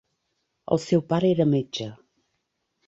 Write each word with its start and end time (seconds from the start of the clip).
El 0.75 0.81
seu 0.85 1.03
pare 1.13 1.31
era 1.37 1.49
metge. 1.53 1.91